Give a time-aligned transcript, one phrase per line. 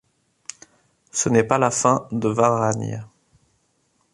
[1.11, 3.05] Ce n'est pas la fin de Varagnes.